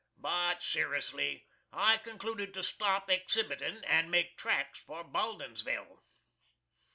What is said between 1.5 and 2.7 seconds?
I concluded to